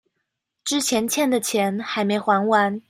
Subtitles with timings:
[0.63, 2.79] 之前欠的錢還沒還完